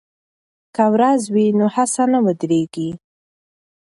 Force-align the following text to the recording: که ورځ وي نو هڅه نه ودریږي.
که 0.75 0.83
ورځ 0.93 1.21
وي 1.33 1.45
نو 1.57 1.65
هڅه 1.75 2.03
نه 2.11 2.19
ودریږي. 2.25 2.89